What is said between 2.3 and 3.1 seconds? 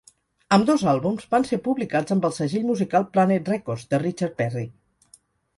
segell musical